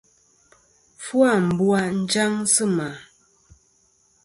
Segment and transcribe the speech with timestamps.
[1.03, 2.87] Fu ambu' à njaŋ sɨ mà.